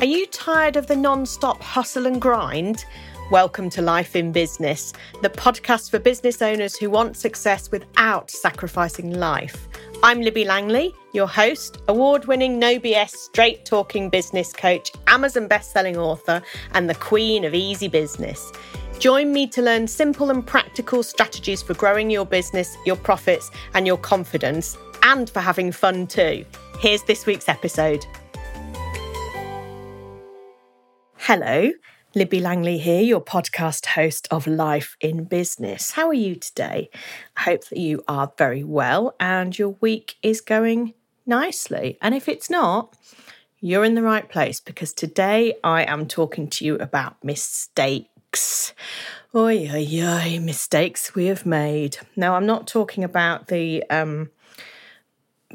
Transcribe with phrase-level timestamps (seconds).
[0.00, 2.84] Are you tired of the non stop hustle and grind?
[3.32, 4.92] Welcome to Life in Business,
[5.22, 9.66] the podcast for business owners who want success without sacrificing life.
[10.04, 15.96] I'm Libby Langley, your host, award winning, no BS, straight talking business coach, Amazon best-selling
[15.96, 16.42] author,
[16.74, 18.52] and the queen of easy business.
[19.00, 23.84] Join me to learn simple and practical strategies for growing your business, your profits, and
[23.84, 26.44] your confidence, and for having fun too.
[26.78, 28.06] Here's this week's episode.
[31.22, 31.72] Hello,
[32.14, 35.90] Libby Langley here, your podcast host of Life in Business.
[35.90, 36.88] How are you today?
[37.36, 40.94] I hope that you are very well and your week is going
[41.26, 41.98] nicely.
[42.00, 42.96] And if it's not,
[43.60, 48.72] you're in the right place because today I am talking to you about mistakes.
[49.34, 51.98] Oi, oi, oi, mistakes we have made.
[52.16, 54.30] Now, I'm not talking about the um,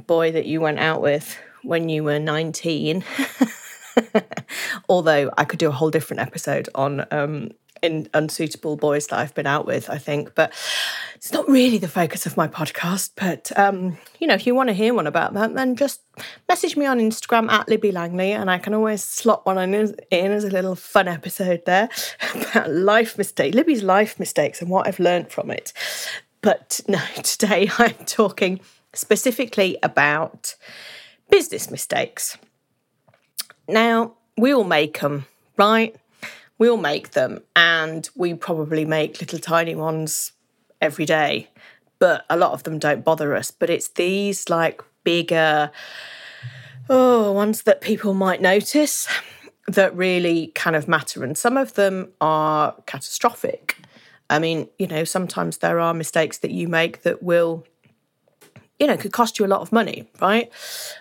[0.05, 3.03] boy that you went out with when you were 19.
[4.89, 7.51] Although I could do a whole different episode on um,
[7.83, 10.33] in unsuitable boys that I've been out with, I think.
[10.33, 10.53] But
[11.15, 13.11] it's not really the focus of my podcast.
[13.15, 16.01] But um, you know, if you want to hear one about that, then just
[16.47, 20.43] message me on Instagram at Libby Langley, and I can always slot one in, as
[20.43, 21.89] a little fun episode there
[22.35, 25.73] about life mistakes, Libby's life mistakes, and what I've learned from it.
[26.41, 28.61] But no, today I'm talking
[28.93, 30.55] specifically about
[31.29, 32.37] business mistakes.
[33.67, 35.25] Now, we all make them,
[35.57, 35.95] right?
[36.57, 40.33] We all make them, and we probably make little tiny ones
[40.81, 41.49] every day,
[41.99, 43.51] but a lot of them don't bother us.
[43.51, 45.71] But it's these like bigger,
[46.89, 49.07] oh, ones that people might notice
[49.67, 51.23] that really kind of matter.
[51.23, 53.77] And some of them are catastrophic.
[54.29, 57.65] I mean, you know, sometimes there are mistakes that you make that will
[58.79, 60.51] you know, could cost you a lot of money, right?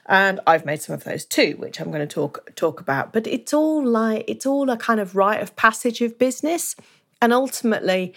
[0.06, 3.12] And I've made some of those too, which I'm going to talk talk about.
[3.12, 6.76] But it's all like it's all a kind of rite of passage of business,
[7.20, 8.14] and ultimately,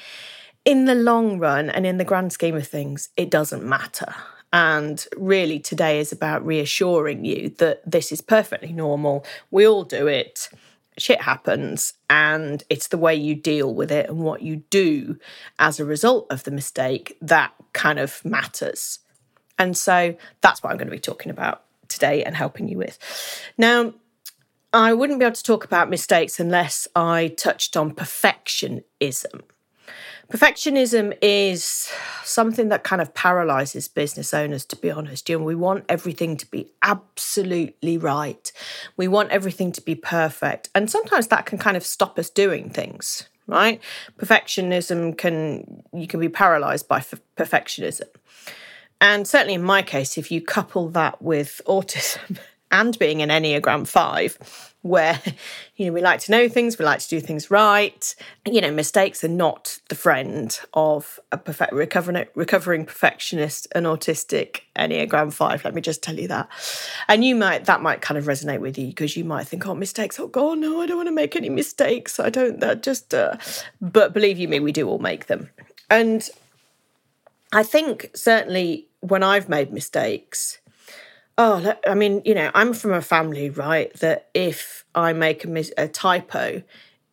[0.65, 4.13] in the long run and in the grand scheme of things, it doesn't matter.
[4.51, 9.25] And really, today is about reassuring you that this is perfectly normal.
[9.51, 10.49] We all do it.
[10.97, 15.17] Shit happens, and it's the way you deal with it and what you do
[15.59, 18.99] as a result of the mistake that kind of matters.
[19.57, 22.97] And so that's what I'm going to be talking about today and helping you with.
[23.57, 23.93] Now,
[24.73, 29.41] I wouldn't be able to talk about mistakes unless I touched on perfectionism.
[30.29, 31.91] Perfectionism is
[32.23, 35.29] something that kind of paralyzes business owners, to be honest.
[35.29, 38.51] You know, we want everything to be absolutely right.
[38.97, 40.69] We want everything to be perfect.
[40.73, 43.79] And sometimes that can kind of stop us doing things, right?
[44.17, 48.07] Perfectionism can, you can be paralyzed by f- perfectionism.
[49.01, 52.37] And certainly in my case, if you couple that with autism
[52.71, 55.19] and being an Enneagram 5, where
[55.77, 58.15] you know we like to know things, we like to do things right.
[58.45, 64.59] You know, mistakes are not the friend of a perfect recovering recovering perfectionist and autistic
[64.75, 65.65] Enneagram five.
[65.65, 66.49] Let me just tell you that.
[67.07, 69.73] And you might that might kind of resonate with you because you might think, oh,
[69.73, 70.19] mistakes.
[70.19, 72.19] Oh God, no, I don't want to make any mistakes.
[72.19, 72.59] I don't.
[72.59, 73.11] That just.
[73.11, 73.37] Uh...
[73.81, 75.49] But believe you me, we do all make them.
[75.89, 76.29] And
[77.53, 80.59] I think certainly when I've made mistakes,
[81.37, 85.47] oh, I mean, you know, I'm from a family, right, that if I make a,
[85.47, 86.63] mis- a typo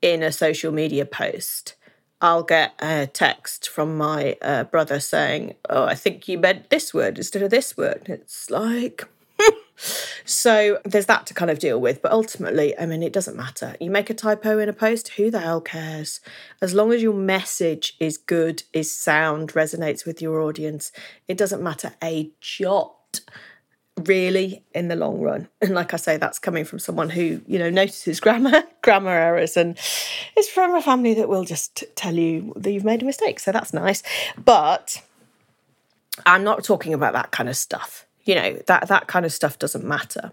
[0.00, 1.74] in a social media post,
[2.20, 6.94] I'll get a text from my uh, brother saying, "Oh, I think you meant this
[6.94, 9.08] word instead of this word." It's like,
[10.24, 12.02] so there's that to kind of deal with.
[12.02, 13.76] But ultimately, I mean, it doesn't matter.
[13.80, 16.20] You make a typo in a post, who the hell cares?
[16.60, 20.92] As long as your message is good, is sound, resonates with your audience,
[21.28, 23.20] it doesn't matter a jot
[24.04, 27.58] really in the long run and like i say that's coming from someone who you
[27.58, 29.78] know notices grammar grammar errors and
[30.34, 33.52] it's from a family that will just tell you that you've made a mistake so
[33.52, 34.02] that's nice
[34.42, 35.02] but
[36.24, 39.58] i'm not talking about that kind of stuff you know that that kind of stuff
[39.58, 40.32] doesn't matter.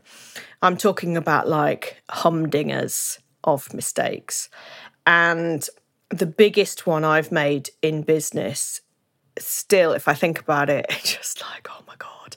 [0.62, 4.50] I'm talking about like humdingers of mistakes.
[5.06, 5.68] And
[6.10, 8.82] the biggest one i've made in business
[9.38, 12.36] still if i think about it it's just like oh my god.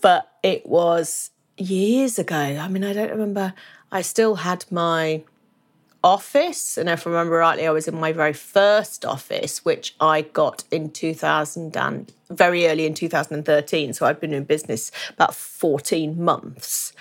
[0.00, 2.36] But it was years ago.
[2.36, 3.54] I mean i don't remember.
[3.92, 5.22] I still had my
[6.04, 6.76] office.
[6.76, 10.62] And if I remember rightly, I was in my very first office, which I got
[10.70, 13.94] in 2000 and very early in 2013.
[13.94, 16.92] So I've been in business about 14 months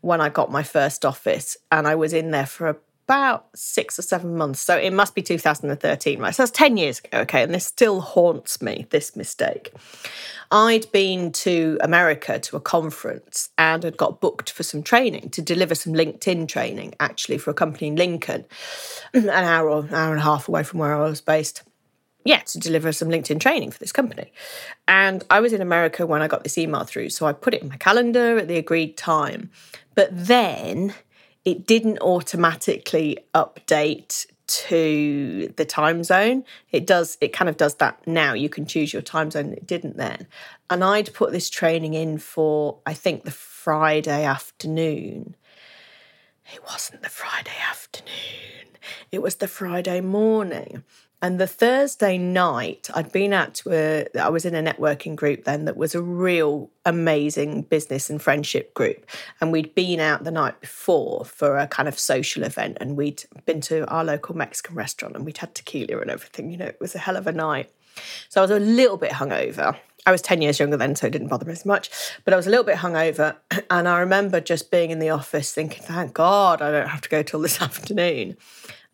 [0.00, 1.56] when I got my first office.
[1.72, 2.78] And I was in there for
[3.12, 4.60] about six or seven months.
[4.60, 6.34] So it must be 2013, right?
[6.34, 7.42] So that's 10 years ago, okay?
[7.42, 9.70] And this still haunts me, this mistake.
[10.50, 15.42] I'd been to America to a conference and had got booked for some training to
[15.42, 18.46] deliver some LinkedIn training, actually, for a company in Lincoln,
[19.14, 21.62] an hour or an hour and a half away from where I was based
[22.24, 24.32] yeah, to deliver some LinkedIn training for this company.
[24.88, 27.10] And I was in America when I got this email through.
[27.10, 29.50] So I put it in my calendar at the agreed time.
[29.96, 30.94] But then
[31.44, 36.44] it didn't automatically update to the time zone.
[36.70, 38.34] It does, it kind of does that now.
[38.34, 39.52] You can choose your time zone.
[39.52, 40.26] It didn't then.
[40.68, 45.36] And I'd put this training in for, I think, the Friday afternoon.
[46.54, 48.76] It wasn't the Friday afternoon,
[49.10, 50.84] it was the Friday morning.
[51.22, 55.44] And the Thursday night, I'd been out to a, I was in a networking group
[55.44, 59.08] then that was a real amazing business and friendship group.
[59.40, 63.24] And we'd been out the night before for a kind of social event and we'd
[63.46, 66.50] been to our local Mexican restaurant and we'd had tequila and everything.
[66.50, 67.70] You know, it was a hell of a night.
[68.28, 69.76] So I was a little bit hungover.
[70.04, 71.88] I was 10 years younger then, so it didn't bother me as much.
[72.24, 73.36] But I was a little bit hungover.
[73.70, 77.08] And I remember just being in the office thinking, thank God I don't have to
[77.08, 78.36] go till this afternoon.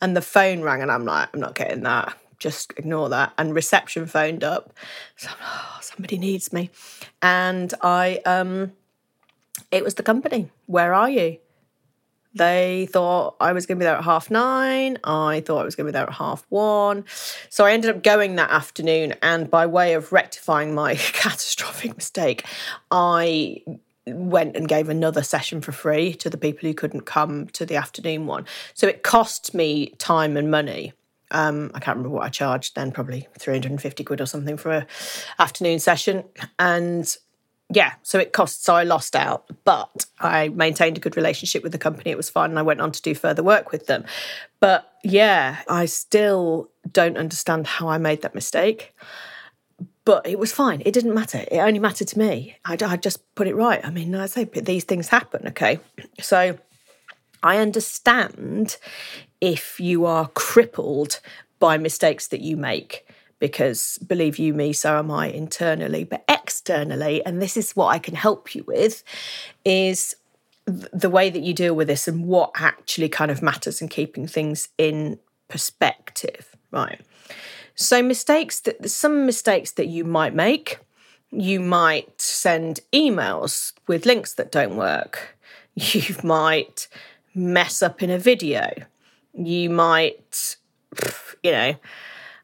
[0.01, 2.17] And the phone rang, and I'm like, I'm not getting that.
[2.39, 3.33] Just ignore that.
[3.37, 4.73] And reception phoned up.
[5.17, 6.71] So oh, somebody needs me.
[7.21, 8.73] And I, um,
[9.71, 10.51] it was the company.
[10.67, 11.39] Where are you?
[12.35, 14.99] They thought I was going to be there at half nine.
[15.03, 17.05] I thought I was going to be there at half one.
[17.49, 19.15] So I ended up going that afternoon.
[19.23, 22.45] And by way of rectifying my catastrophic mistake,
[22.91, 23.63] I
[24.15, 27.77] went and gave another session for free to the people who couldn't come to the
[27.77, 28.47] afternoon one.
[28.75, 30.93] So it cost me time and money.
[31.31, 34.87] Um, I can't remember what I charged then, probably 350 quid or something for a
[35.39, 36.25] afternoon session.
[36.59, 37.15] And
[37.71, 41.73] yeah, so it cost, so I lost out, but I maintained a good relationship with
[41.73, 42.11] the company.
[42.11, 42.51] It was fine.
[42.51, 44.05] And I went on to do further work with them.
[44.59, 48.95] But yeah, I still don't understand how I made that mistake
[50.09, 50.81] but it was fine.
[50.87, 51.45] It didn't matter.
[51.53, 52.57] It only mattered to me.
[52.65, 53.85] I, I just put it right.
[53.85, 55.81] I mean, I say these things happen, okay?
[56.19, 56.59] So
[57.43, 58.79] I understand
[59.43, 61.21] if you are crippled
[61.59, 63.07] by mistakes that you make,
[63.39, 67.99] because believe you me, so am I internally, but externally, and this is what I
[67.99, 69.05] can help you with,
[69.67, 70.17] is
[70.65, 74.27] the way that you deal with this and what actually kind of matters and keeping
[74.27, 75.19] things in
[75.49, 77.03] perspective, right?
[77.81, 80.81] So, mistakes that some mistakes that you might make,
[81.31, 85.37] you might send emails with links that don't work.
[85.81, 86.89] You might
[87.37, 88.73] mess up in a video.
[89.33, 90.57] You might,
[91.45, 91.77] you know,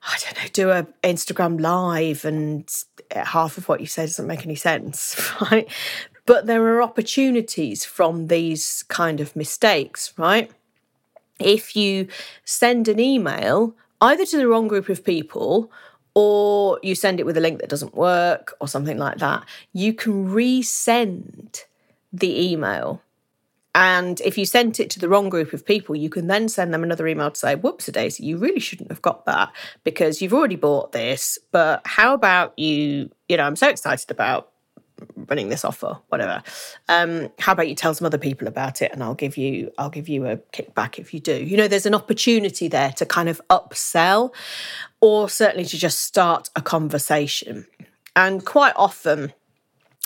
[0.04, 2.72] I don't know, do a Instagram live and
[3.10, 5.20] half of what you say doesn't make any sense,
[5.50, 5.68] right?
[6.26, 10.48] But there are opportunities from these kind of mistakes, right?
[11.40, 12.06] If you
[12.44, 13.74] send an email
[14.04, 15.70] either to the wrong group of people
[16.14, 19.92] or you send it with a link that doesn't work or something like that, you
[19.92, 21.64] can resend
[22.12, 23.02] the email.
[23.74, 26.72] And if you sent it to the wrong group of people, you can then send
[26.72, 29.50] them another email to say, whoops, Daisy, you really shouldn't have got that
[29.82, 31.38] because you've already bought this.
[31.50, 34.52] But how about you, you know, I'm so excited about
[35.28, 36.42] running this offer whatever.
[36.88, 39.90] Um, how about you tell some other people about it and i'll give you i'll
[39.90, 41.34] give you a kickback if you do.
[41.34, 44.34] You know there's an opportunity there to kind of upsell
[45.00, 47.66] or certainly to just start a conversation.
[48.16, 49.32] And quite often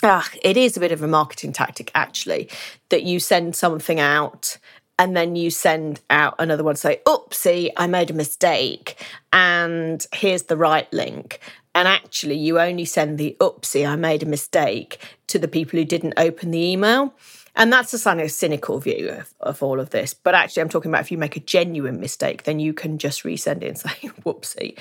[0.03, 2.49] ah, it is a bit of a marketing tactic actually
[2.89, 4.57] that you send something out
[4.97, 9.03] and then you send out another one say oopsie i made a mistake
[9.33, 11.39] and here's the right link
[11.75, 15.85] and actually you only send the oopsie i made a mistake to the people who
[15.85, 17.13] didn't open the email.
[17.55, 20.13] And that's a kind of cynical view of, of all of this.
[20.13, 23.23] But actually i'm talking about if you make a genuine mistake then you can just
[23.23, 23.89] resend it and say
[24.23, 24.77] whoopsie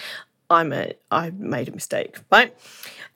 [0.51, 2.55] i'm a i made a mistake right?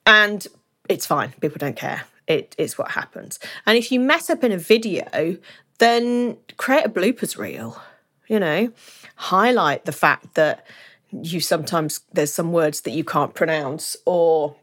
[0.04, 0.46] And
[0.88, 1.32] it's fine.
[1.40, 2.02] People don't care.
[2.26, 3.38] It is what happens.
[3.66, 5.38] And if you mess up in a video
[5.78, 7.80] then create a bloopers reel
[8.32, 8.72] you know?
[9.16, 10.66] Highlight the fact that
[11.12, 14.56] you sometimes there's some words that you can't pronounce or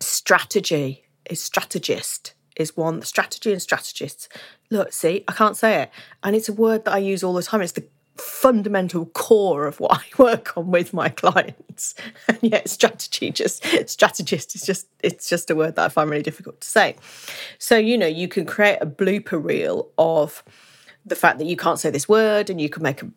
[0.00, 4.28] strategy is strategist is one strategy and strategists.
[4.70, 5.90] Look see i can't say it.
[6.22, 7.60] And it's a word that i use all the time.
[7.60, 11.94] It's the fundamental core of what i work on with my clients.
[12.28, 16.22] And yet strategy just strategist is just it's just a word that i find really
[16.22, 16.96] difficult to say.
[17.58, 20.42] So you know you can create a blooper reel of
[21.08, 23.08] the fact that you can't say this word and you can make a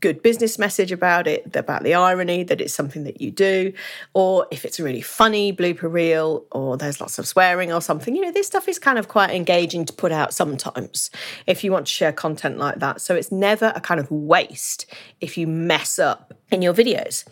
[0.00, 3.72] good business message about it, about the irony that it's something that you do,
[4.14, 8.14] or if it's a really funny blooper reel or there's lots of swearing or something,
[8.14, 11.10] you know, this stuff is kind of quite engaging to put out sometimes
[11.46, 13.00] if you want to share content like that.
[13.00, 14.86] So it's never a kind of waste
[15.20, 17.26] if you mess up in your videos.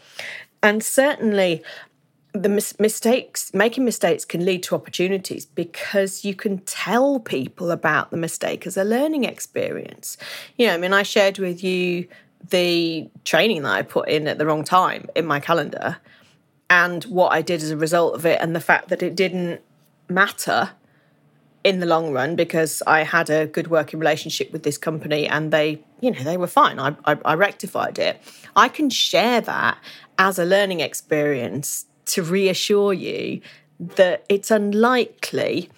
[0.62, 1.62] And certainly,
[2.42, 8.10] the mis- mistakes making mistakes can lead to opportunities because you can tell people about
[8.10, 10.16] the mistake as a learning experience.
[10.56, 12.06] You know i mean i shared with you
[12.50, 15.98] the training that i put in at the wrong time in my calendar
[16.70, 19.60] and what i did as a result of it and the fact that it didn't
[20.08, 20.70] matter
[21.64, 25.52] in the long run because i had a good working relationship with this company and
[25.52, 26.78] they you know they were fine.
[26.78, 28.20] I, I, I rectified it.
[28.54, 29.78] I can share that
[30.18, 33.40] as a learning experience to reassure you
[33.78, 35.70] that it's unlikely,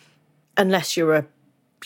[0.57, 1.27] unless you're a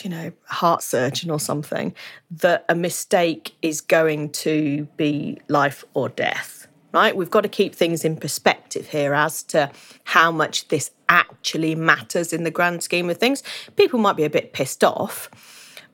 [0.03, 1.95] you know, heart surgeon or something,
[2.31, 7.15] that a mistake is going to be life or death, right?
[7.15, 9.71] We've got to keep things in perspective here as to
[10.05, 13.43] how much this actually matters in the grand scheme of things.
[13.77, 15.29] People might be a bit pissed off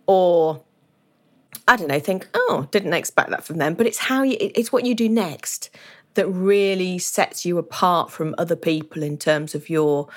[0.06, 0.62] or
[1.66, 3.74] I don't know, think, oh, didn't expect that from them.
[3.74, 5.70] But it's how you, it's what you do next
[6.18, 10.08] that really sets you apart from other people in terms of your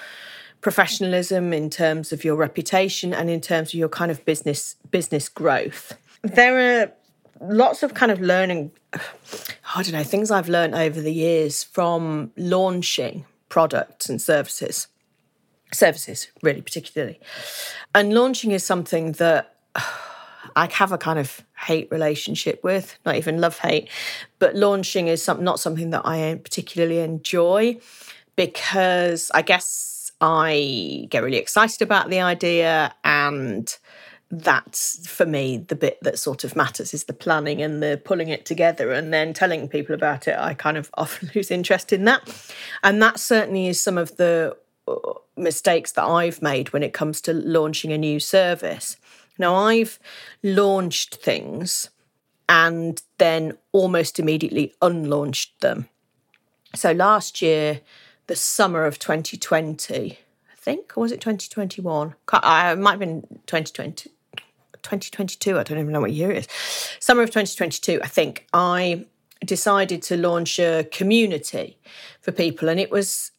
[0.60, 5.30] professionalism, in terms of your reputation, and in terms of your kind of business business
[5.30, 5.94] growth.
[6.24, 6.92] There are
[7.40, 8.72] lots of kind of learning.
[9.76, 14.88] I don't know things I've learned over the years from launching products and services,
[15.72, 17.20] services really particularly,
[17.94, 19.56] and launching is something that.
[20.56, 23.90] I have a kind of hate relationship with, not even love hate,
[24.40, 27.78] but launching is some, not something that I particularly enjoy
[28.36, 33.76] because I guess I get really excited about the idea and
[34.34, 38.30] that's for me the bit that sort of matters is the planning and the pulling
[38.30, 40.38] it together and then telling people about it.
[40.38, 42.24] I kind of often lose interest in that.
[42.84, 44.56] And that certainly is some of the
[44.88, 44.96] uh,
[45.38, 48.98] mistakes that i've made when it comes to launching a new service
[49.42, 50.00] now, I've
[50.44, 51.90] launched things
[52.48, 55.88] and then almost immediately unlaunched them.
[56.76, 57.82] So last year,
[58.28, 60.20] the summer of 2020,
[60.52, 62.16] I think, or was it 2021?
[62.32, 64.10] I, might have been 2020.
[64.84, 66.48] 2022, I don't even know what year it is.
[67.00, 69.06] Summer of 2022, I think, I
[69.46, 71.78] decided to launch a community
[72.22, 72.70] for people.
[72.70, 73.32] And it was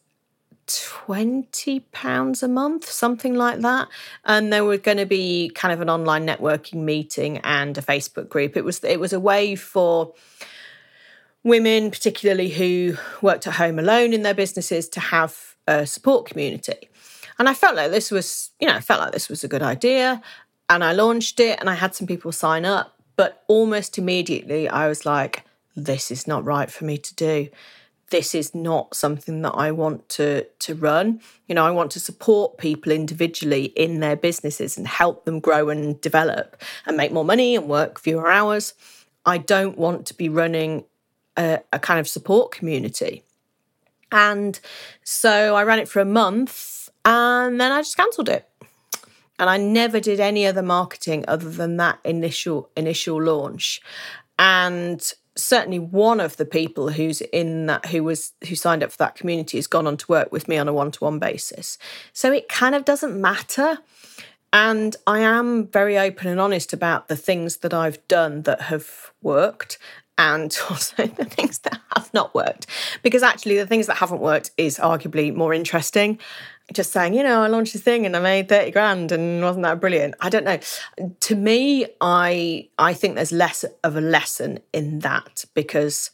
[0.66, 3.88] 20 pounds a month something like that.
[4.24, 8.28] And there were going to be kind of an online networking meeting and a facebook
[8.28, 8.56] group.
[8.56, 10.14] It was it was a way for
[11.44, 16.88] women particularly who worked at home alone in their businesses to have a support community.
[17.38, 19.62] And i felt like this was you know i felt like this was a good
[19.62, 20.22] idea
[20.68, 24.86] and i launched it and i had some people sign up but almost immediately i
[24.86, 27.48] was like this is not right for me to do
[28.12, 31.20] this is not something that I want to to run.
[31.48, 35.70] You know, I want to support people individually in their businesses and help them grow
[35.70, 38.74] and develop and make more money and work fewer hours.
[39.24, 40.84] I don't want to be running
[41.36, 43.24] a, a kind of support community.
[44.12, 44.60] And
[45.02, 48.46] so I ran it for a month and then I just cancelled it.
[49.38, 53.80] And I never did any other marketing other than that initial initial launch.
[54.38, 55.02] And
[55.36, 59.14] certainly one of the people who's in that who was who signed up for that
[59.14, 61.78] community has gone on to work with me on a one-to-one basis.
[62.12, 63.78] So it kind of doesn't matter.
[64.54, 69.10] And i am very open and honest about the things that i've done that have
[69.22, 69.78] worked
[70.18, 72.66] and also the things that have not worked.
[73.02, 76.18] Because actually the things that haven't worked is arguably more interesting
[76.72, 79.64] just saying, you know, I launched this thing and I made 30 grand and wasn't
[79.64, 80.14] that brilliant?
[80.20, 80.58] I don't know.
[81.20, 86.10] To me, I I think there's less of a lesson in that because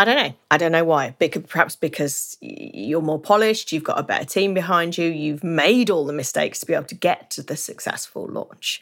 [0.00, 0.32] I don't know.
[0.48, 1.16] I don't know why.
[1.18, 5.90] Because perhaps because you're more polished, you've got a better team behind you, you've made
[5.90, 8.80] all the mistakes to be able to get to the successful launch.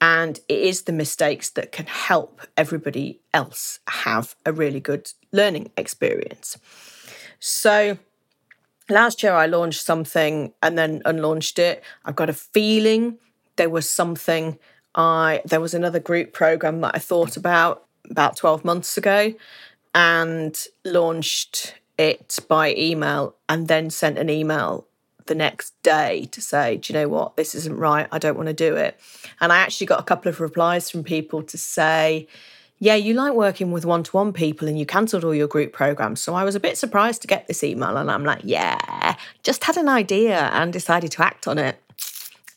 [0.00, 5.72] And it is the mistakes that can help everybody else have a really good learning
[5.76, 6.56] experience.
[7.40, 7.98] So
[8.92, 11.82] last year I launched something and then unlaunched it.
[12.04, 13.18] I've got a feeling
[13.56, 14.58] there was something
[14.94, 19.34] I there was another group program that I thought about about 12 months ago
[19.94, 24.86] and launched it by email and then sent an email
[25.26, 28.08] the next day to say, do you know what, this isn't right.
[28.10, 28.98] I don't want to do it.
[29.40, 32.26] And I actually got a couple of replies from people to say,
[32.82, 35.72] yeah, you like working with one to one people and you cancelled all your group
[35.72, 36.20] programs.
[36.20, 37.96] So I was a bit surprised to get this email.
[37.96, 41.80] And I'm like, yeah, just had an idea and decided to act on it.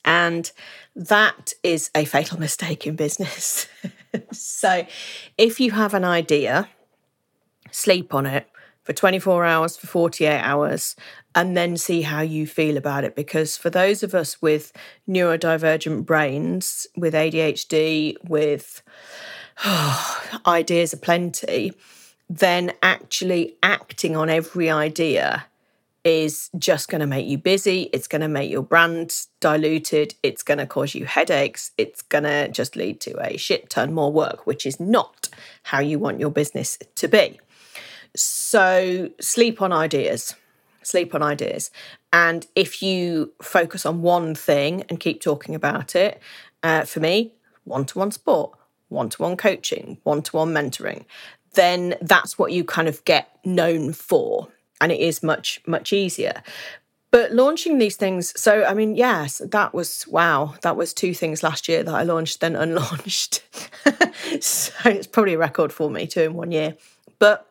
[0.04, 0.52] And
[0.96, 3.68] that is a fatal mistake in business.
[4.32, 4.88] so
[5.38, 6.70] if you have an idea,
[7.70, 8.50] sleep on it
[8.82, 10.96] for 24 hours, for 48 hours,
[11.36, 13.16] and then see how you feel about it.
[13.16, 14.74] Because for those of us with
[15.08, 18.82] neurodivergent brains, with ADHD, with
[20.48, 21.74] ideas aplenty,
[22.30, 25.46] then actually acting on every idea
[26.04, 27.90] is just going to make you busy.
[27.92, 30.14] It's going to make your brand diluted.
[30.22, 31.72] It's going to cause you headaches.
[31.80, 35.30] It's going to just lead to a shit ton more work, which is not
[35.64, 37.40] how you want your business to be.
[38.16, 40.36] So, sleep on ideas.
[40.84, 41.72] Sleep on ideas.
[42.14, 46.22] And if you focus on one thing and keep talking about it,
[46.62, 47.34] uh, for me,
[47.64, 48.52] one to one sport,
[48.96, 51.06] one to one coaching, one to one mentoring,
[51.54, 54.48] then that's what you kind of get known for
[54.82, 56.44] and it is much much easier.
[57.12, 61.44] But launching these things so i mean yes that was wow that was two things
[61.44, 63.42] last year that i launched then unlaunched.
[64.42, 66.76] So it's probably a record for me too in one year.
[67.20, 67.50] But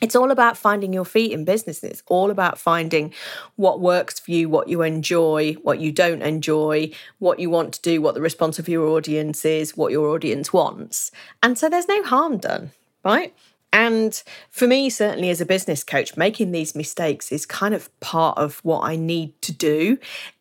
[0.00, 1.82] it's all about finding your feet in business.
[1.82, 3.12] It's all about finding
[3.56, 7.82] what works for you, what you enjoy, what you don't enjoy, what you want to
[7.82, 11.10] do, what the response of your audience is, what your audience wants.
[11.42, 12.70] And so there's no harm done,
[13.04, 13.34] right?
[13.72, 18.38] And for me, certainly as a business coach, making these mistakes is kind of part
[18.38, 19.98] of what I need to do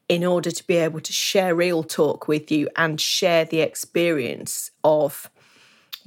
[0.07, 4.71] in order to be able to share real talk with you and share the experience
[4.83, 5.29] of,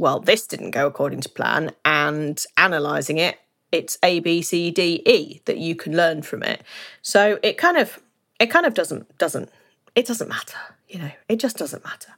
[0.00, 3.38] well, this didn't go according to plan, and analysing it,
[3.70, 6.62] it's A, B, C, D, E that you can learn from it.
[7.02, 8.00] So it kind of
[8.40, 9.50] it kind of doesn't doesn't
[9.94, 10.56] it doesn't matter,
[10.88, 12.14] you know, it just doesn't matter.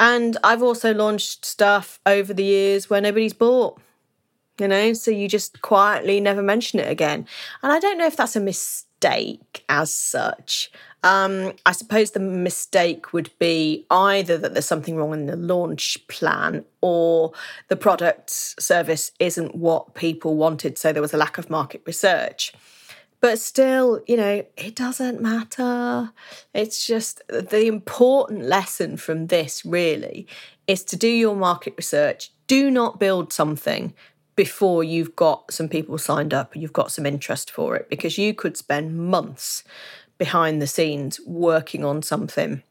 [0.00, 3.80] And I've also launched stuff over the years where nobody's bought
[4.58, 7.26] you know, so you just quietly never mention it again.
[7.62, 10.70] And I don't know if that's a mistake as such.
[11.04, 15.98] Um, I suppose the mistake would be either that there's something wrong in the launch
[16.08, 17.32] plan or
[17.68, 22.52] the product service isn't what people wanted, so there was a lack of market research.
[23.20, 26.12] But still, you know, it doesn't matter.
[26.54, 30.26] It's just the important lesson from this really
[30.66, 32.30] is to do your market research.
[32.46, 33.92] Do not build something
[34.38, 38.16] before you've got some people signed up and you've got some interest for it because
[38.18, 39.64] you could spend months
[40.16, 42.62] behind the scenes working on something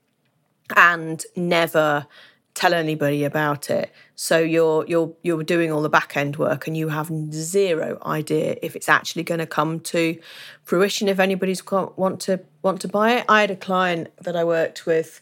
[0.77, 2.07] and never
[2.53, 3.91] tell anybody about it.
[4.15, 8.55] So you're you're you're doing all the back end work and you have zero idea
[8.61, 10.17] if it's actually going to come to
[10.63, 13.25] fruition if anybody's want to want to buy it.
[13.27, 15.21] I had a client that i worked with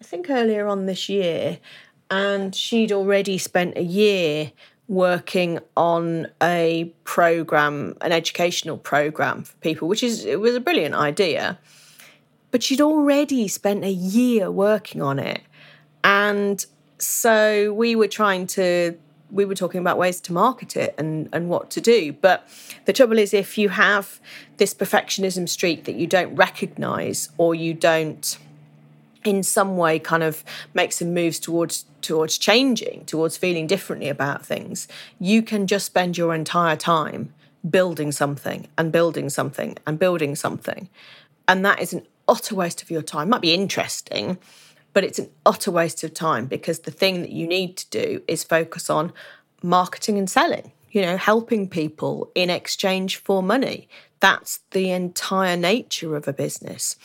[0.00, 1.60] i think earlier on this year
[2.10, 4.52] and she'd already spent a year
[4.88, 10.94] working on a program, an educational program for people, which is it was a brilliant
[10.94, 11.58] idea.
[12.50, 15.40] But she'd already spent a year working on it.
[16.04, 16.64] And
[16.98, 18.96] so we were trying to
[19.30, 22.12] we were talking about ways to market it and, and what to do.
[22.12, 22.48] But
[22.84, 24.20] the trouble is if you have
[24.58, 28.38] this perfectionism streak that you don't recognize or you don't
[29.24, 34.44] in some way kind of make some moves towards towards changing towards feeling differently about
[34.44, 34.86] things.
[35.18, 37.32] You can just spend your entire time
[37.68, 40.88] building something and building something and building something.
[41.48, 43.30] And that is an utter waste of your time.
[43.30, 44.38] Might be interesting
[44.92, 48.22] but it's an utter waste of time because the thing that you need to do
[48.28, 49.12] is focus on
[49.60, 53.88] marketing and selling you know helping people in exchange for money.
[54.20, 56.96] That's the entire nature of a business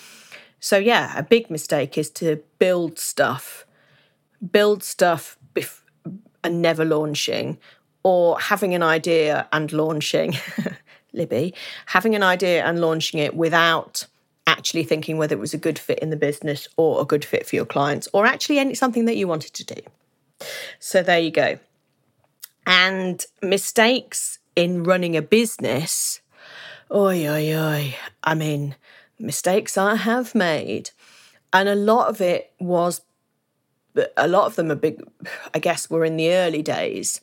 [0.60, 3.66] so, yeah, a big mistake is to build stuff,
[4.52, 5.82] build stuff bef-
[6.44, 7.58] and never launching,
[8.04, 10.36] or having an idea and launching,
[11.14, 11.54] Libby,
[11.88, 14.06] having an idea and launching it without
[14.48, 17.46] actually thinking whether it was a good fit in the business or a good fit
[17.46, 19.82] for your clients, or actually any, something that you wanted to do.
[20.80, 21.60] So, there you go.
[22.66, 26.20] And mistakes in running a business,
[26.92, 27.96] oi, oi, oi.
[28.24, 28.76] I mean,
[29.20, 30.92] mistakes I have made.
[31.52, 33.02] And a lot of it was,
[34.18, 35.02] a lot of them are big,
[35.54, 37.22] I guess, were in the early days.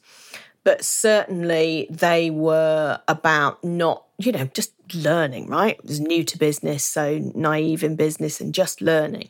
[0.65, 5.83] But certainly they were about not, you know, just learning, right?
[5.85, 9.29] Was new to business, so naive in business and just learning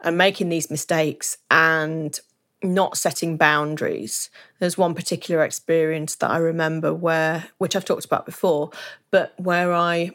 [0.00, 2.18] and making these mistakes and
[2.62, 4.30] not setting boundaries.
[4.60, 8.70] There's one particular experience that I remember where, which I've talked about before,
[9.10, 10.12] but where I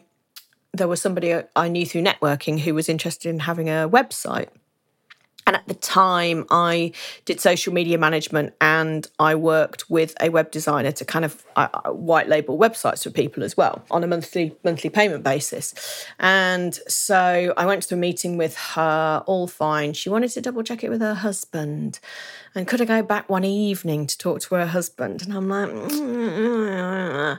[0.74, 4.48] there was somebody I knew through networking who was interested in having a website.
[5.46, 6.92] And at the time, I
[7.26, 11.44] did social media management and I worked with a web designer to kind of
[11.86, 16.06] white label websites for people as well on a monthly monthly payment basis.
[16.18, 19.92] And so I went to a meeting with her, all fine.
[19.92, 22.00] She wanted to double check it with her husband.
[22.54, 25.22] And could I go back one evening to talk to her husband?
[25.22, 27.34] And I'm like, mm-hmm.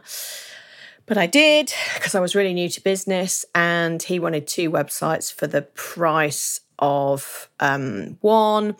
[1.05, 5.33] But I did because I was really new to business and he wanted two websites
[5.33, 8.75] for the price of um, one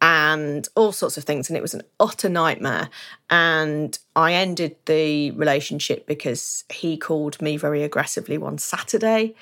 [0.00, 1.48] and all sorts of things.
[1.48, 2.88] And it was an utter nightmare.
[3.30, 9.34] And I ended the relationship because he called me very aggressively one Saturday.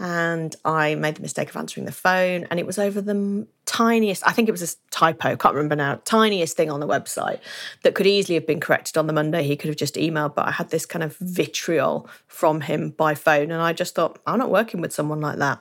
[0.00, 4.26] And I made the mistake of answering the phone, and it was over the tiniest,
[4.26, 7.38] I think it was a typo, can't remember now, tiniest thing on the website
[7.82, 9.42] that could easily have been corrected on the Monday.
[9.42, 13.14] He could have just emailed, but I had this kind of vitriol from him by
[13.14, 13.50] phone.
[13.50, 15.60] And I just thought, I'm not working with someone like that.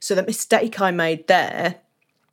[0.00, 1.76] So the mistake I made there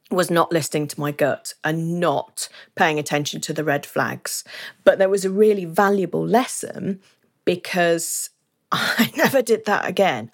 [0.10, 4.44] was not listening to my gut and not paying attention to the red flags.
[4.84, 7.00] But there was a really valuable lesson
[7.46, 8.32] because
[8.72, 10.32] I never did that again.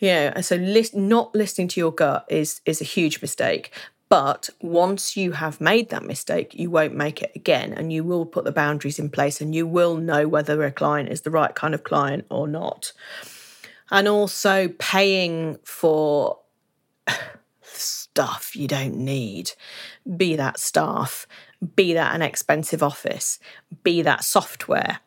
[0.00, 3.72] You uh, know, so list, not listening to your gut is is a huge mistake.
[4.08, 8.24] But once you have made that mistake, you won't make it again and you will
[8.24, 11.54] put the boundaries in place and you will know whether a client is the right
[11.54, 12.92] kind of client or not.
[13.90, 16.38] And also paying for
[17.62, 19.52] stuff you don't need,
[20.16, 21.26] be that staff,
[21.76, 23.38] be that an expensive office,
[23.82, 25.00] be that software,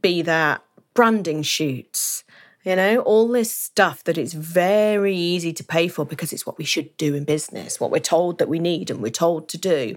[0.00, 0.62] be that
[0.94, 2.24] branding shoots,
[2.64, 6.58] you know, all this stuff that it's very easy to pay for because it's what
[6.58, 9.58] we should do in business, what we're told that we need and we're told to
[9.58, 9.96] do.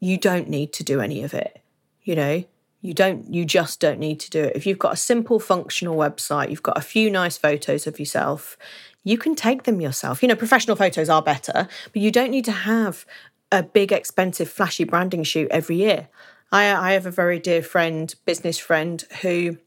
[0.00, 1.62] You don't need to do any of it,
[2.02, 2.44] you know.
[2.82, 4.54] You don't, you just don't need to do it.
[4.54, 8.56] If you've got a simple functional website, you've got a few nice photos of yourself,
[9.02, 10.22] you can take them yourself.
[10.22, 13.06] You know, professional photos are better, but you don't need to have
[13.50, 16.08] a big, expensive, flashy branding shoot every year.
[16.52, 19.58] I, I have a very dear friend, business friend, who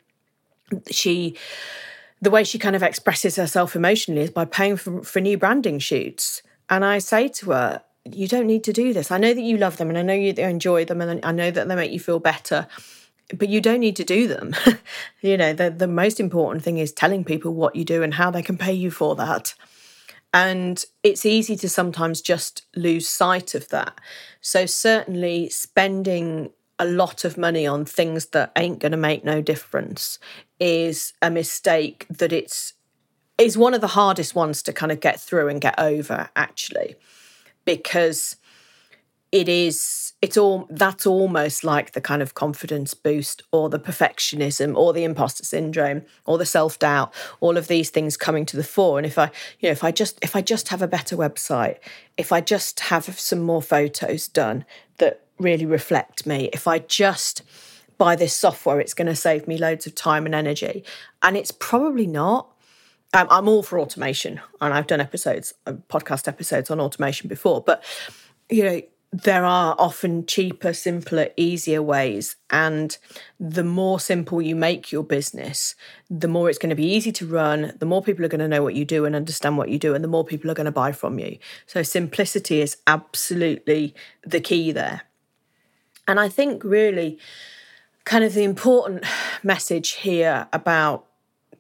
[0.92, 1.36] she
[2.22, 5.80] the way she kind of expresses herself emotionally is by paying for, for new branding
[5.80, 6.42] shoots.
[6.70, 9.12] And I say to her, you don't need to do this.
[9.12, 11.52] I know that you love them and I know you enjoy them and I know
[11.52, 12.68] that they make you feel better
[13.38, 14.56] but you don't need to do them.
[15.22, 18.32] you know, the, the most important thing is telling people what you do and how
[18.32, 19.54] they can pay you for that.
[20.34, 24.00] And it's easy to sometimes just lose sight of that.
[24.42, 29.42] So, certainly, spending a lot of money on things that ain't going to make no
[29.42, 30.20] difference
[30.60, 32.74] is a mistake that it's
[33.38, 36.96] is one of the hardest ones to kind of get through and get over actually
[37.66, 38.36] because
[39.32, 44.76] it is it's all that's almost like the kind of confidence boost or the perfectionism
[44.76, 48.98] or the imposter syndrome or the self-doubt all of these things coming to the fore.
[48.98, 51.78] And if i you know if i just if i just have a better website
[52.18, 54.66] if i just have some more photos done
[54.98, 57.44] that really reflect me if i just
[58.00, 60.84] buy this software it's going to save me loads of time and energy
[61.22, 62.50] and it's probably not
[63.14, 67.62] um, i'm all for automation and i've done episodes uh, podcast episodes on automation before
[67.62, 67.84] but
[68.50, 68.82] you know
[69.12, 72.36] there are often cheaper, simpler, easier ways.
[72.52, 72.96] And
[73.40, 75.76] the more simple you make your business,
[76.10, 78.48] the more it's going to be easy to run, the more people are going to
[78.48, 80.66] know what you do and understand what you do, and the more people are going
[80.66, 81.40] to buy from you.
[81.66, 85.02] So, simplicity is absolutely the key there.
[86.08, 87.18] And I think, really,
[88.06, 89.06] kind of the important
[89.44, 91.06] message here about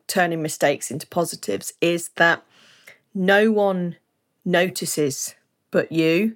[0.07, 2.43] turning mistakes into positives is that
[3.13, 3.95] no one
[4.45, 5.35] notices
[5.71, 6.35] but you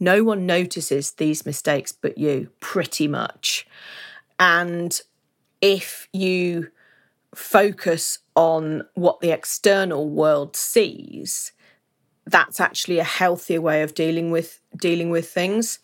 [0.00, 3.66] no one notices these mistakes but you, pretty much.
[4.38, 5.00] And
[5.60, 6.68] if you
[7.34, 11.52] focus on what the external world sees,
[12.26, 15.78] that's actually a healthier way of dealing with dealing with things.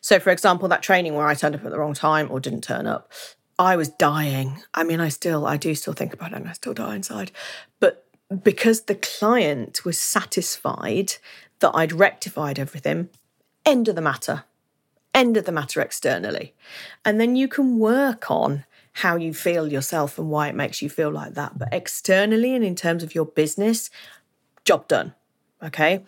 [0.00, 2.64] So for example, that training where I turned up at the wrong time or didn't
[2.64, 3.12] turn up,
[3.58, 4.62] I was dying.
[4.74, 7.30] I mean, I still I do still think about it and I still die inside.
[7.80, 8.06] But
[8.42, 11.14] because the client was satisfied
[11.60, 13.10] that I'd rectified everything,
[13.64, 14.44] End of the matter.
[15.14, 16.54] End of the matter externally.
[17.04, 20.90] And then you can work on how you feel yourself and why it makes you
[20.90, 21.58] feel like that.
[21.58, 23.90] But externally and in terms of your business,
[24.64, 25.14] job done.
[25.62, 26.02] Okay.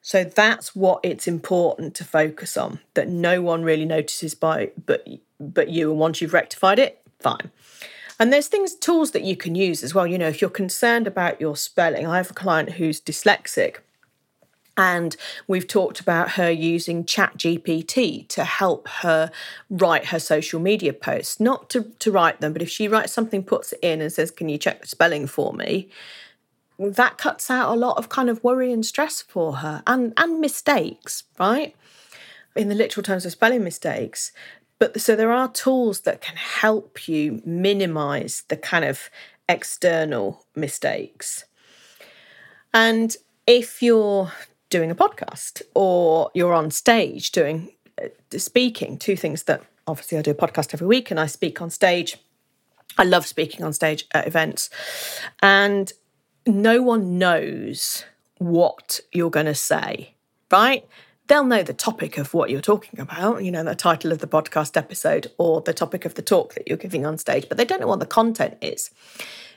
[0.00, 5.06] So that's what it's important to focus on that no one really notices by but
[5.38, 7.50] but you and once you've rectified it, fine.
[8.18, 10.06] And there's things tools that you can use as well.
[10.06, 13.78] You know, if you're concerned about your spelling, I have a client who's dyslexic
[14.76, 19.30] and we've talked about her using ChatGPT to help her
[19.68, 23.42] write her social media posts, not to, to write them, but if she writes something,
[23.42, 25.90] puts it in and says, Can you check the spelling for me?
[26.78, 30.40] That cuts out a lot of kind of worry and stress for her and, and
[30.40, 31.74] mistakes, right?
[32.56, 34.32] in the literal terms of spelling mistakes.
[34.78, 39.10] But so there are tools that can help you minimize the kind of
[39.48, 41.44] external mistakes.
[42.74, 44.32] And if you're
[44.70, 48.08] doing a podcast or you're on stage doing uh,
[48.38, 51.70] speaking, two things that obviously I do a podcast every week and I speak on
[51.70, 52.16] stage.
[52.98, 54.68] I love speaking on stage at events.
[55.42, 55.92] And
[56.46, 58.04] no one knows
[58.38, 60.14] what you're going to say,
[60.50, 60.86] right?
[61.28, 64.26] They'll know the topic of what you're talking about, you know, the title of the
[64.26, 67.64] podcast episode or the topic of the talk that you're giving on stage, but they
[67.64, 68.90] don't know what the content is.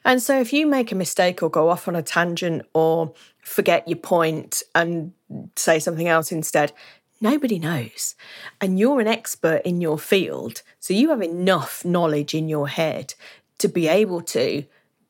[0.06, 3.88] And so if you make a mistake or go off on a tangent or forget
[3.88, 5.12] your point and
[5.56, 6.72] say something else instead,
[7.20, 8.16] nobody knows.
[8.62, 10.62] And you're an expert in your field.
[10.80, 13.16] So you have enough knowledge in your head
[13.58, 14.66] to be able to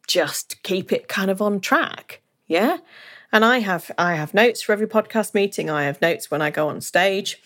[0.07, 2.21] just keep it kind of on track.
[2.47, 2.77] Yeah.
[3.31, 5.69] And I have I have notes for every podcast meeting.
[5.69, 7.41] I have notes when I go on stage.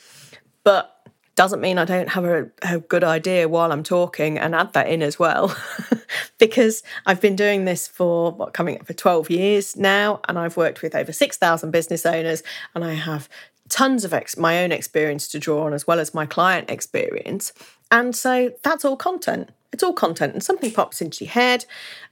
[0.64, 0.96] But
[1.40, 4.90] doesn't mean I don't have a, a, good idea while I'm talking and add that
[4.90, 5.56] in as well.
[6.38, 10.58] because I've been doing this for what coming up for 12 years now, and I've
[10.58, 12.44] worked with over 6,000 business owners,
[12.76, 13.30] and I have
[13.70, 17.54] tons of ex- my own experience to draw on as well as my client experience.
[17.90, 19.50] And so that's all content.
[19.72, 21.66] It's all content, and something pops into your head,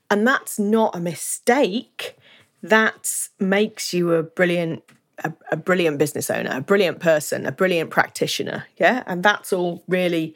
[0.09, 2.17] and that's not a mistake.
[2.63, 4.83] That makes you a brilliant
[5.23, 8.65] a, a, brilliant business owner, a brilliant person, a brilliant practitioner.
[8.77, 9.03] Yeah.
[9.07, 10.35] And that's all really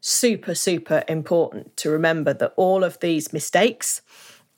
[0.00, 4.02] super, super important to remember that all of these mistakes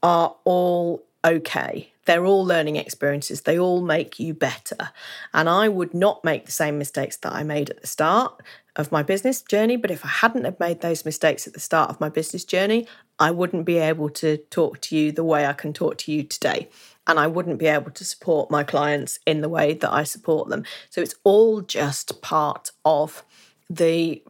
[0.02, 1.92] are all okay.
[2.06, 3.42] They're all learning experiences.
[3.42, 4.90] They all make you better.
[5.32, 8.42] And I would not make the same mistakes that I made at the start
[8.80, 9.76] of my business journey.
[9.76, 12.86] But if I hadn't have made those mistakes at the start of my business journey,
[13.18, 16.22] I wouldn't be able to talk to you the way I can talk to you
[16.22, 16.68] today
[17.06, 20.48] and I wouldn't be able to support my clients in the way that I support
[20.48, 20.64] them.
[20.90, 23.24] So it's all just part of
[23.68, 24.22] the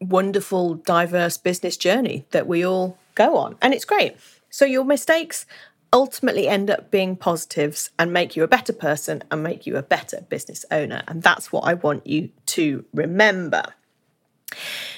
[0.00, 3.56] wonderful, diverse business journey that we all go on.
[3.62, 4.16] And it's great.
[4.50, 5.46] So your mistakes
[5.92, 9.82] ultimately end up being positives and make you a better person and make you a
[9.82, 11.02] better business owner.
[11.06, 13.62] And that's what I want you to remember.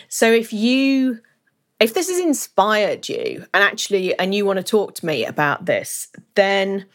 [0.08, 1.20] So if you
[1.80, 5.66] if this has inspired you and actually and you want to talk to me about
[5.66, 6.86] this, then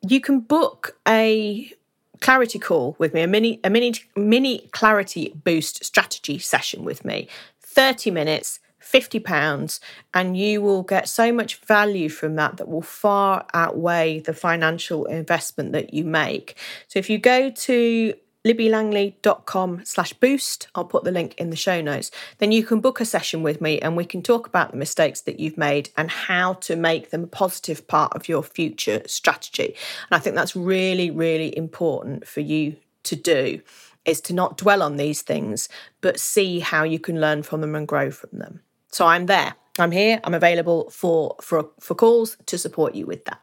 [0.00, 1.72] you can book a
[2.20, 7.28] clarity call with me, a mini a mini mini clarity boost strategy session with me.
[7.60, 9.80] 30 minutes, 50 pounds
[10.12, 15.06] and you will get so much value from that that will far outweigh the financial
[15.06, 16.56] investment that you make.
[16.88, 20.68] So if you go to libbylangley.com slash boost.
[20.74, 22.10] I'll put the link in the show notes.
[22.38, 25.20] Then you can book a session with me and we can talk about the mistakes
[25.22, 29.74] that you've made and how to make them a positive part of your future strategy.
[30.10, 33.60] And I think that's really, really important for you to do
[34.04, 35.68] is to not dwell on these things,
[36.00, 38.60] but see how you can learn from them and grow from them.
[38.90, 39.54] So I'm there.
[39.78, 40.20] I'm here.
[40.24, 43.40] I'm available for for for calls to support you with that.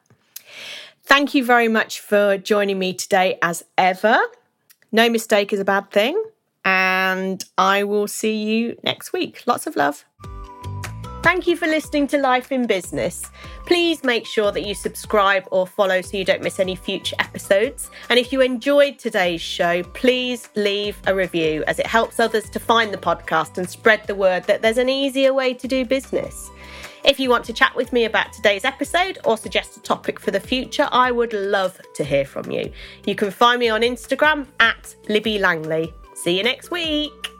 [1.03, 4.19] Thank you very much for joining me today as ever.
[4.91, 6.21] No mistake is a bad thing.
[6.65, 9.43] And I will see you next week.
[9.45, 10.05] Lots of love.
[11.21, 13.29] Thank you for listening to Life in Business.
[13.65, 17.91] Please make sure that you subscribe or follow so you don't miss any future episodes.
[18.09, 22.59] And if you enjoyed today's show, please leave a review as it helps others to
[22.59, 26.49] find the podcast and spread the word that there's an easier way to do business.
[27.03, 30.31] If you want to chat with me about today's episode or suggest a topic for
[30.31, 32.71] the future, I would love to hear from you.
[33.05, 35.93] You can find me on Instagram at Libby Langley.
[36.15, 37.38] See you next week.